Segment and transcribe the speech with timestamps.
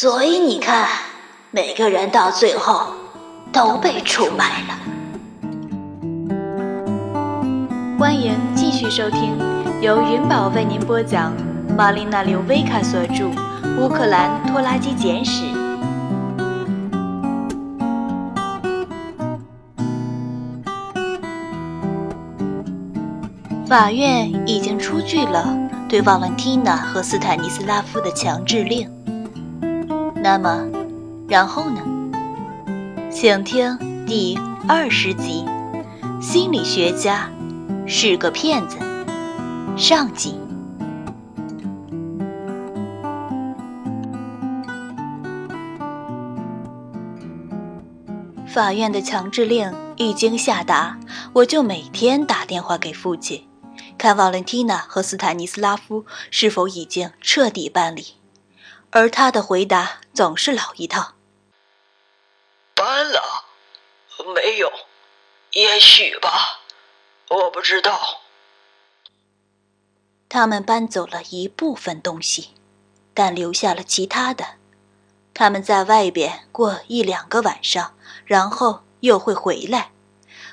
[0.00, 0.86] 所以你看，
[1.50, 2.86] 每个人到最后
[3.52, 4.78] 都被出卖了。
[7.98, 9.36] 欢迎继续收听，
[9.80, 11.32] 由云宝为您播讲，
[11.76, 13.24] 玛丽娜·刘维卡所著
[13.80, 15.42] 《乌克兰拖拉机简史》。
[23.66, 25.58] 法院已经出具了
[25.88, 28.88] 对瓦伦蒂娜和斯坦尼斯拉夫的强制令。
[30.20, 30.66] 那么，
[31.28, 31.80] 然后呢？
[33.10, 35.44] 请听第二十集：
[36.20, 37.30] 心理学家
[37.86, 38.78] 是个骗子。
[39.76, 40.34] 上集。
[48.46, 50.98] 法院的强制令一经下达，
[51.32, 53.44] 我就每天打电话给父亲。
[53.96, 58.04] 看瓦伦蒂娜和斯坦尼斯拉夫是否已经彻底办理，
[58.90, 61.14] 而他的回答总是老一套
[62.74, 63.44] ：“搬了，
[64.34, 64.72] 没有，
[65.52, 66.60] 也许吧，
[67.28, 68.22] 我不知道。”
[70.28, 72.54] 他们搬走了一部分东西，
[73.14, 74.56] 但留下了其他的。
[75.34, 79.92] 他们在外边过一两个晚上，然后又会回来。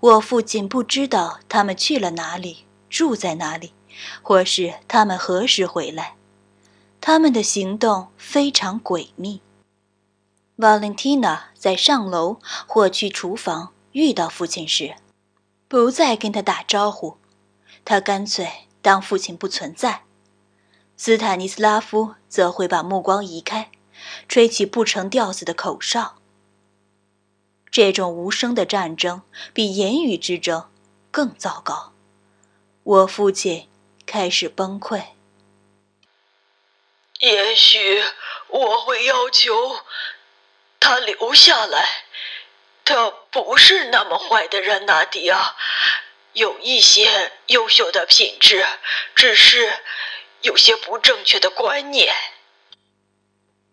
[0.00, 2.64] 我父亲不知道他们去了哪里。
[2.88, 3.74] 住在哪里，
[4.22, 6.15] 或是他们何时回来？
[7.08, 9.40] 他们的行动非常诡秘。
[10.56, 14.96] 瓦伦蒂娜在上楼或去厨房遇到父亲时，
[15.68, 17.16] 不再跟他打招呼，
[17.84, 20.02] 他干脆当父亲不存在。
[20.96, 23.70] 斯坦尼斯拉夫则会把目光移开，
[24.26, 26.16] 吹起不成调子的口哨。
[27.70, 30.64] 这种无声的战争比言语之争
[31.12, 31.92] 更糟糕。
[32.82, 33.68] 我父亲
[34.04, 35.04] 开始崩溃。
[37.26, 38.04] 也许
[38.46, 39.80] 我会要求
[40.78, 41.84] 他留下来。
[42.84, 45.56] 他不是那么坏的人，纳迪亚，
[46.34, 48.64] 有一些优秀的品质，
[49.16, 49.72] 只是
[50.42, 52.14] 有些不正确的观念。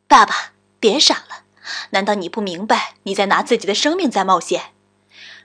[0.07, 1.43] 爸爸，别傻了！
[1.91, 4.73] 难道你不明白你在拿自己的生命在冒险？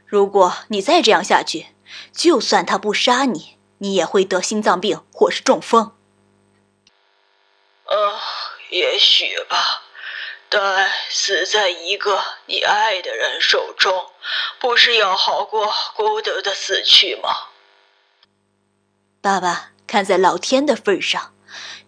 [0.06, 1.66] 如果你再这样下去，
[2.11, 3.59] 就算他不杀你。
[3.81, 5.97] 你也会得心脏病或是中风。
[8.71, 9.83] 呃，也许吧，
[10.49, 14.11] 但死在一个你爱的人手中，
[14.61, 17.31] 不是要好过孤独的死去吗？
[19.21, 21.34] 爸爸，看在老天的份上，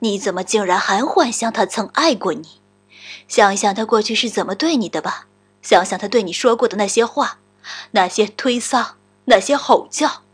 [0.00, 2.60] 你怎么竟然还幻想他曾爱过你？
[3.28, 5.26] 想想他过去是怎么对你的吧，
[5.62, 7.38] 想想他对你说过的那些话，
[7.92, 8.94] 那些推搡，
[9.26, 10.24] 那些吼叫。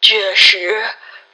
[0.00, 0.82] 确实，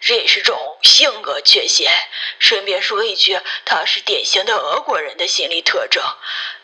[0.00, 1.90] 这是种性格缺陷。
[2.38, 6.02] 顺便说一句，它是典型的俄国人的心理特征。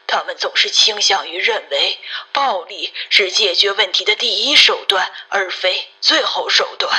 [0.06, 1.98] 他们总是倾向于认为
[2.32, 6.92] 暴力是解决问题的第一手段，而非最后手段。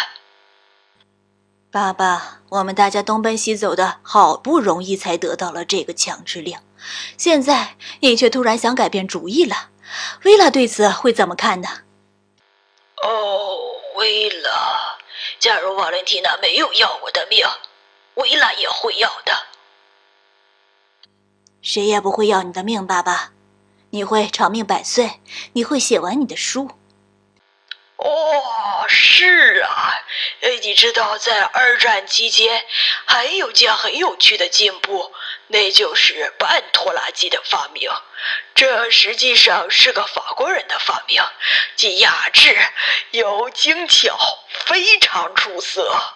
[1.71, 6.57] 爸爸，我们大家东奔西走的，好不容易才得到了这个强制令，
[7.17, 9.69] 现在你却突然想改变主意了。
[10.23, 11.69] 薇拉对此会怎么看呢？
[13.03, 13.57] 哦，
[13.95, 14.97] 薇拉。
[15.39, 17.45] 假如瓦伦蒂娜没有要我的命，
[18.15, 19.33] 维拉也会要的。
[21.61, 23.31] 谁也不会要你的命，爸爸。
[23.91, 25.21] 你会长命百岁，
[25.53, 26.71] 你会写完你的书。
[27.97, 29.93] 哦，是啊，
[30.61, 32.65] 你知道，在二战期间
[33.05, 35.13] 还有件很有趣的进步，
[35.53, 37.87] 那就是半拖拉机的发明。
[38.55, 41.21] 这实际上是个法国人的发明，
[41.75, 42.57] 既雅致
[43.11, 44.17] 又精巧，
[44.65, 46.15] 非常出色。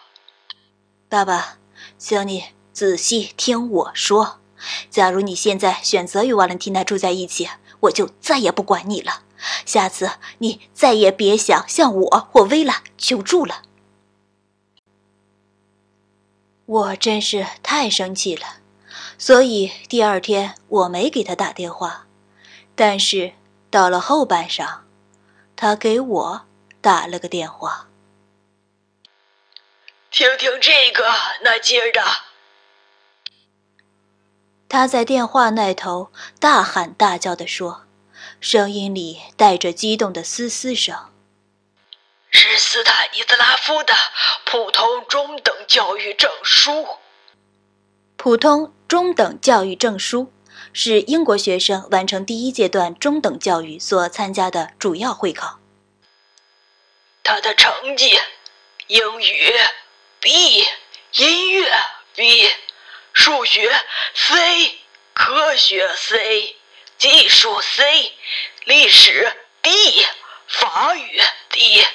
[1.07, 1.59] 爸爸，
[1.99, 4.41] 请你仔细听我说。
[4.89, 7.47] 假如你现在选择与瓦伦蒂娜住在一起，
[7.81, 9.21] 我就再也不管你了。
[9.67, 13.61] 下次你再也别想向我或薇拉求助了。
[16.65, 18.56] 我真是太生气了，
[19.17, 22.05] 所以第二天我没给他打电话。
[22.75, 23.33] 但是
[23.69, 24.79] 到了后半晌，
[25.55, 26.45] 他给我
[26.79, 27.87] 打了个电话。
[30.11, 31.03] 听听这个，
[31.43, 32.01] 那劲儿的。
[34.69, 37.83] 他在电话那头大喊大叫地说。
[38.39, 40.95] 声音里带着激动的嘶嘶声。
[42.29, 43.93] 是斯坦尼斯拉夫的
[44.45, 46.85] 普通中等教育证书。
[48.15, 50.31] 普通中等教育证书
[50.71, 55.59] 是英国学生完成第一阶段中等教育所参加的主要会考。
[57.23, 58.17] 他的成绩：
[58.87, 59.53] 英语
[60.21, 60.65] B，
[61.13, 61.69] 音乐
[62.15, 62.49] B，
[63.11, 63.69] 数学
[64.13, 64.79] C，
[65.13, 66.55] 科学 C，
[66.97, 68.13] 技术 C，
[68.63, 69.69] 历史 D，
[70.47, 71.85] 法语 D，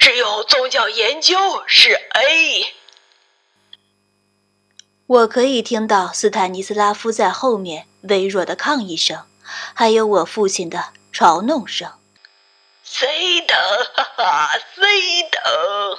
[0.00, 2.77] 只有宗教研究是 A。
[5.08, 9.22] 我可以听到斯坦尼斯拉夫在后面微弱的抗议声，
[9.72, 11.90] 还有我父亲的嘲弄声。
[13.46, 13.56] 等，
[13.94, 14.50] 哈哈
[15.32, 15.98] 等。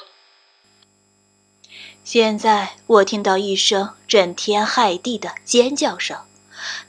[2.04, 6.20] 现在我听到一声震天骇地的尖叫声，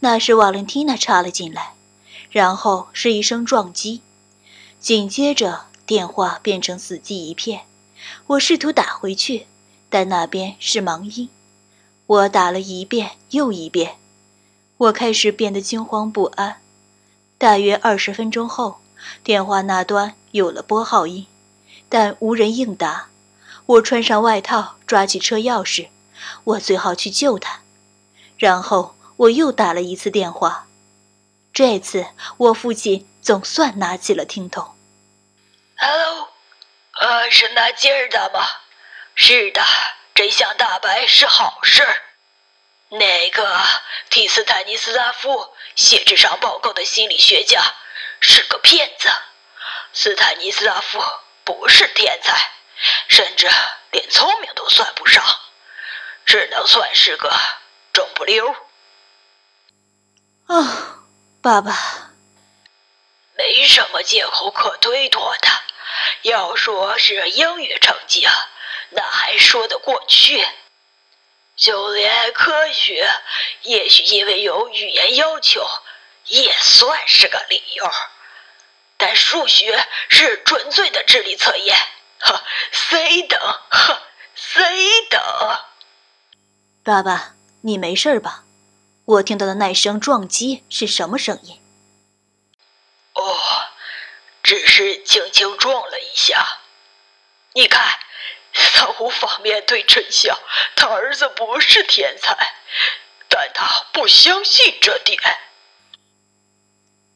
[0.01, 1.73] 那是瓦伦蒂娜插了进来，
[2.29, 4.03] 然后是一声撞击，
[4.79, 7.63] 紧接着电话变成死寂一片。
[8.27, 9.47] 我试图打回去，
[9.89, 11.31] 但那边是盲音。
[12.11, 13.97] 我打了一遍又一遍，
[14.79, 16.61] 我开始变得惊慌不安。
[17.39, 18.81] 大约二十分钟后，
[19.23, 21.29] 电话那端有了拨号音，
[21.89, 23.11] 但无人应答。
[23.65, 25.91] 我穿上外套，抓起车钥匙，
[26.43, 27.61] 我最好去救他。
[28.37, 30.67] 然后我又打了一次电话，
[31.53, 32.07] 这次
[32.39, 34.75] 我父亲总算拿起了听筒。
[35.77, 36.31] “Hello，
[37.01, 38.41] 呃，是纳吉尔的吗？
[39.15, 39.63] 是的。”
[40.21, 41.83] 真相大白是好事。
[42.91, 43.59] 那个
[44.11, 47.63] 替斯坦尼斯拉夫写这场报告的心理学家
[48.21, 49.09] 是个骗子。
[49.95, 51.03] 斯坦尼斯拉夫
[51.43, 52.53] 不是天才，
[53.09, 53.49] 甚至
[53.93, 55.25] 连聪明都算不上，
[56.27, 57.35] 只能算是个
[57.95, 58.55] 中不溜。
[60.49, 60.99] 啊，
[61.43, 61.73] 爸爸，
[63.39, 65.49] 没什么借口可推脱的。
[66.25, 68.35] 要说是英语成绩啊。
[68.93, 70.45] 那还说得过去，
[71.57, 73.09] 就连科学，
[73.63, 75.65] 也许因为有语言要求，
[76.27, 77.89] 也算是个理由。
[78.97, 81.79] 但数学是纯粹的智力测验，
[82.19, 82.43] 呵
[82.73, 84.03] ，C 等，呵
[84.35, 85.21] ，C 等。
[86.83, 88.45] 爸爸，你没事吧？
[89.05, 91.63] 我听到的那声撞击是什么声音？
[93.15, 93.69] 哦，
[94.43, 96.59] 只是轻轻撞了一下。
[97.53, 97.99] 你看。
[98.53, 100.39] 他无法面对真相，
[100.77, 102.37] 他儿子不是天才，
[103.29, 105.21] 但他不相信这点。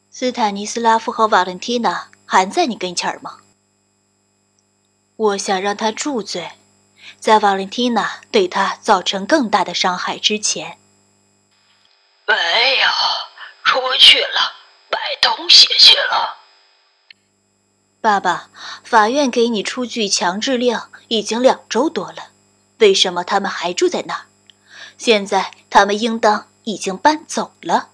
[0.09, 3.39] 斯坦尼斯拉夫和瓦伦蒂娜还在你跟前儿吗？
[5.17, 6.51] 我想让他住嘴，
[7.19, 10.77] 在瓦伦蒂娜对他造成更大的伤害之前。
[12.25, 12.33] 没
[12.77, 12.87] 有，
[13.63, 14.55] 出去了，
[14.89, 16.37] 买东西去了。
[18.01, 18.49] 爸爸，
[18.83, 22.29] 法院给你出具强制令已经两周多了，
[22.79, 24.25] 为什么他们还住在那儿？
[24.97, 27.89] 现在他们应当已经搬走了。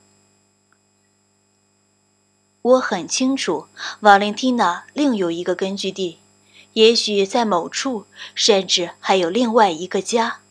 [2.61, 3.67] 我很清楚，
[4.01, 6.19] 瓦莲蒂娜另有一个根据地，
[6.73, 8.05] 也许在某处，
[8.35, 10.41] 甚至还有另外一个家。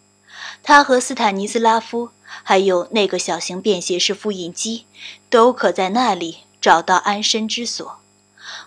[0.62, 2.10] 他和斯坦尼斯拉夫，
[2.42, 4.86] 还有那个小型便携式复印机，
[5.30, 8.00] 都可在那里找到安身之所。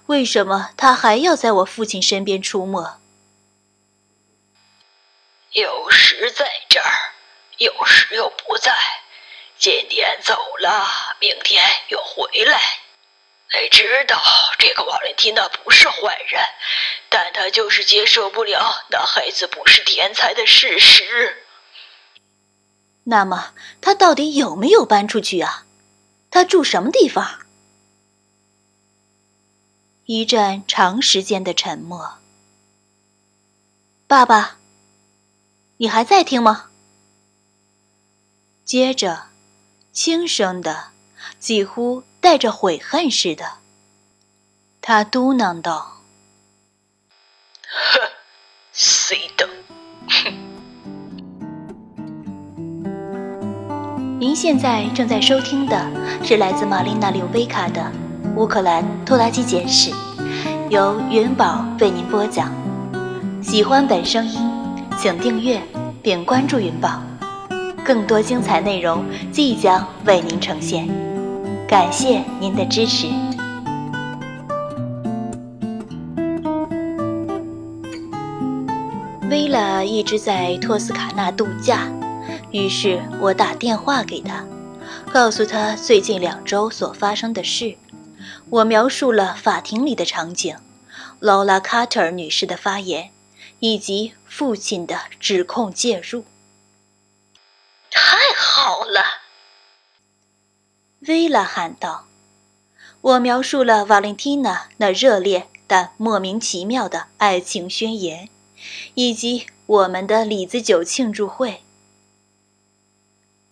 [0.05, 2.95] 为什么他还要在我父亲身边出没？
[5.53, 7.13] 有时在这儿，
[7.59, 8.75] 有时又不在。
[9.59, 12.59] 今天走了，明天又回来。
[13.61, 14.19] 你知道
[14.57, 16.41] 这个瓦伦蒂娜不是坏人，
[17.07, 21.45] 但她就是接受不了那孩子不是天才的事实。
[23.03, 25.65] 那么，他到底有没有搬出去啊？
[26.31, 27.41] 他住什么地方？
[30.05, 32.17] 一阵长时间的沉默。
[34.07, 34.57] 爸爸，
[35.83, 36.67] 你还在听吗？
[38.63, 39.23] 接着，
[39.91, 40.91] 轻声的，
[41.39, 43.55] 几乎带着悔恨似的，
[44.79, 45.97] 他嘟囔道
[47.67, 47.99] ：“哼，
[48.71, 49.45] 谁的？”
[50.07, 50.33] 哼。
[54.21, 55.91] 您现在正在收听的
[56.23, 57.91] 是来自玛丽娜·柳维卡的。
[58.37, 59.91] 乌克兰拖拉机简史，
[60.69, 62.53] 由云宝为您播讲。
[63.43, 64.39] 喜欢本声音，
[64.97, 65.61] 请订阅
[66.01, 67.01] 并关注云宝，
[67.83, 70.87] 更多精彩内容即将为您呈现。
[71.67, 73.07] 感谢您的支持。
[79.29, 81.91] 薇拉一直在托斯卡纳度假，
[82.51, 84.45] 于是我打电话给她，
[85.11, 87.75] 告诉她最近两周所发生的事。
[88.49, 90.55] 我描述了法庭里的场景，
[91.19, 93.09] 劳拉·卡特尔女士的发言，
[93.63, 96.25] 以及父亲的指控介入。
[97.89, 99.01] 太好了，
[101.07, 102.05] 薇拉喊道。
[102.99, 108.27] 我描述了瓦伦蒂娜那热烈但莫名其妙的爱情宣言，
[108.95, 111.63] 以及我们的李子酒庆祝会。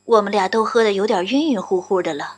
[0.03, 2.35] 我们俩都喝得有点晕晕乎乎的了，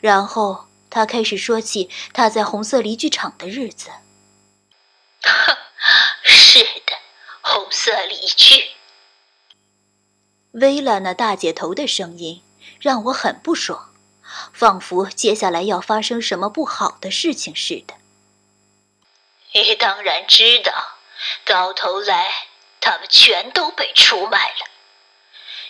[0.00, 3.90] 然后他开始说起他在红色离剧场的日子。
[6.24, 6.81] 是的，
[7.52, 8.70] 红色离去。
[10.52, 12.42] 薇拉那大姐头的声音
[12.80, 13.94] 让我很不爽，
[14.52, 17.94] 仿佛接下来要发生什么不好的事情似的。
[19.52, 20.72] 你当然知道，
[21.44, 22.32] 到头来
[22.80, 24.66] 他们全都被出卖了。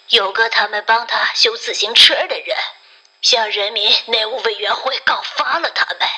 [0.09, 2.57] 有个他们帮他修自行车的人，
[3.23, 6.09] 向人民内务委员会告发了他们，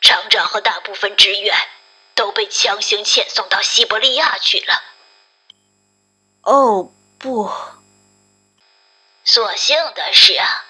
[0.00, 1.56] 厂长和大部分职员
[2.14, 4.82] 都被强行遣送到西伯利亚去了。
[6.42, 7.50] 哦，不！
[9.24, 10.64] 所幸的是啊，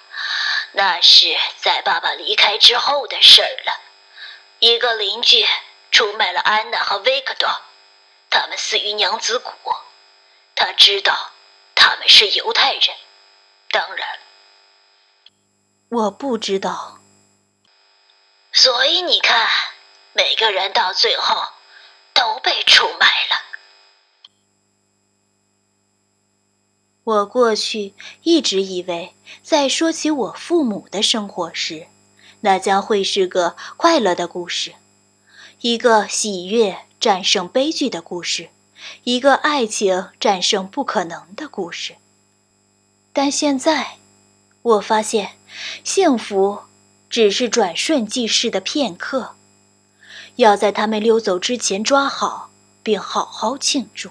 [0.73, 3.81] 那是在爸爸离开之后的事儿了。
[4.59, 5.47] 一个邻居
[5.91, 7.49] 出卖了安娜和维克多，
[8.31, 9.53] 他们死于娘子谷。
[10.55, 11.31] 他知道。
[11.77, 12.97] 他们是犹太人，
[13.71, 14.09] 当然，
[15.91, 16.99] 我不知道。
[18.53, 19.47] 所以你看，
[20.15, 21.37] 每个人到最后
[22.15, 23.45] 都被出卖了。
[27.03, 31.89] 我过去一直以为，在说起我父母的生活时，
[32.41, 34.75] 那将会是个快乐的故事，
[35.61, 38.51] 一个喜悦战胜悲剧的故事。
[39.05, 41.97] 一个爱情战胜不可能的故事。
[43.13, 43.99] 但现在，
[44.63, 45.39] 我发现，
[45.83, 46.65] 幸福
[47.09, 49.37] 只是转瞬即逝的片刻，
[50.37, 52.51] 要在他们溜走之前抓好，
[52.83, 54.11] 并好好庆祝。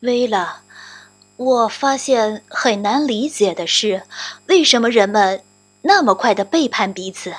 [0.00, 0.62] 薇拉，
[1.36, 4.04] 我发现很难理解的是，
[4.46, 5.44] 为什么人们
[5.82, 7.34] 那么快的背叛彼此。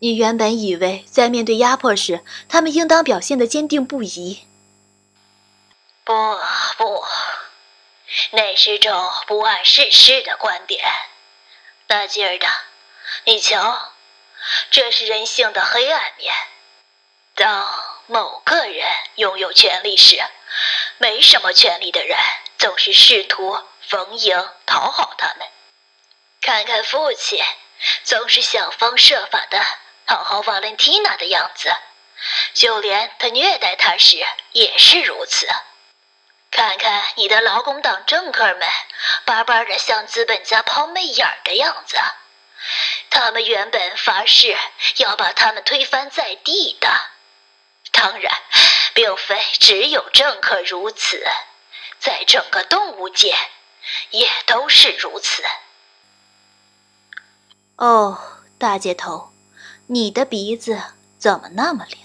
[0.00, 4.44] 你原本以为在面对压迫时，他们应当表现的坚定不移。
[6.04, 6.12] 不
[6.76, 7.02] 不，
[8.32, 8.92] 那是种
[9.26, 10.80] 不谙世事的观点。
[11.86, 12.46] 大劲儿的，
[13.24, 13.87] 你瞧，
[14.70, 16.34] 这是人性的黑暗面。
[17.34, 18.86] 当某个人
[19.16, 20.22] 拥有权力时，
[20.98, 22.18] 没什么权力的人
[22.58, 25.46] 总是试图逢迎讨好他们。
[26.40, 27.42] 看看父亲，
[28.04, 29.60] 总是想方设法的。
[30.08, 31.70] 讨好瓦伦蒂娜的样子，
[32.54, 35.46] 就连他虐待她时也是如此。
[36.50, 38.66] 看看你的劳工党政客们，
[39.26, 41.98] 巴巴的向资本家抛媚眼的样子，
[43.10, 44.56] 他们原本发誓
[44.98, 46.88] 要把他们推翻在地的。
[47.90, 48.32] 当然，
[48.94, 51.24] 并非只有政客如此，
[51.98, 53.34] 在整个动物界
[54.10, 55.42] 也都是如此。
[57.76, 58.18] 哦，
[58.58, 59.32] 大姐头。
[59.90, 60.82] 你的鼻子
[61.18, 61.98] 怎么那么灵，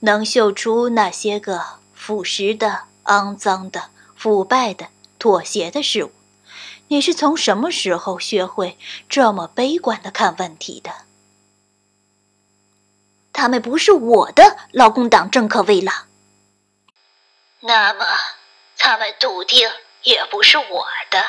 [0.00, 4.86] 能嗅出那些个腐蚀的、肮脏的、腐败的、
[5.18, 6.12] 妥协的事物？
[6.88, 8.78] 你是从什么时候学会
[9.08, 10.92] 这么悲观的看问题的？
[13.32, 16.06] 他们不是我的劳工党政客，为了。
[17.60, 18.06] 那么，
[18.78, 19.68] 他们笃定
[20.02, 21.22] 也不是我的，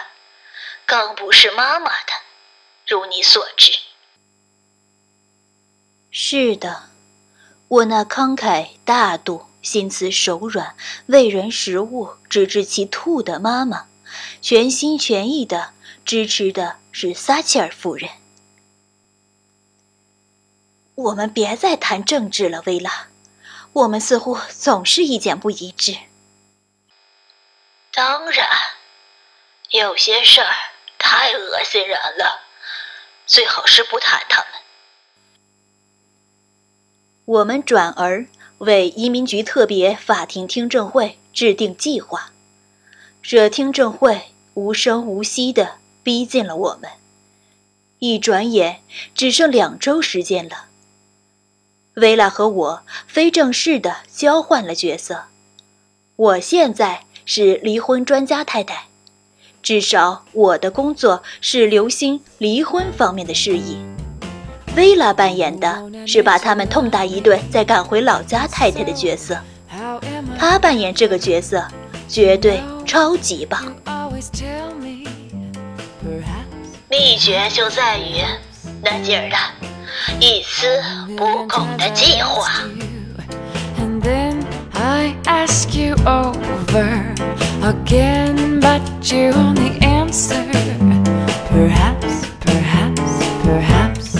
[0.85, 2.13] 更不是妈妈的，
[2.87, 3.73] 如你所知。
[6.09, 6.89] 是的，
[7.67, 10.75] 我那慷慨大度、心慈手软、
[11.07, 13.88] 为人食物直至其吐的妈妈，
[14.41, 15.73] 全心全意的
[16.05, 18.09] 支持的是撒切尔夫人。
[20.95, 23.07] 我们别再谈政治了，薇拉，
[23.71, 25.97] 我们似乎总是意见不一致。
[27.93, 28.47] 当然，
[29.71, 30.53] 有些事儿
[30.97, 32.41] 太恶心人了，
[33.25, 34.47] 最好是不谈他们。
[37.25, 42.31] 我们转而为移民局特别法庭听证会制定计划，
[43.31, 44.23] 这听证会
[44.55, 46.89] 无声无息地逼近了我们。
[47.99, 48.79] 一转眼，
[49.13, 50.65] 只剩两周时间了。
[51.93, 55.25] 薇拉和我非正式地交换了角色，
[56.15, 58.85] 我现在是离婚专家太太，
[59.61, 63.77] 至少我的工作是留心离婚方面的事宜。
[64.75, 69.37] 薇拉扮演的是把他们痛打一顿再赶回老家太太的角色，
[70.35, 71.63] 她扮演这个角色
[72.07, 72.59] 绝对
[72.89, 73.61] 超级棒。
[76.89, 78.23] 秘诀就在于
[78.81, 79.51] 那劲儿大、
[80.19, 80.81] 一丝
[81.15, 82.63] 不苟的计划。
[85.27, 87.13] ask you over
[87.61, 88.81] again, but
[89.11, 90.43] you only answer.
[91.47, 93.11] Perhaps, perhaps,
[93.43, 94.15] perhaps.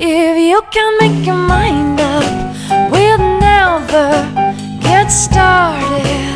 [0.00, 4.10] If you can make your mind up, we'll never
[4.80, 6.31] get started.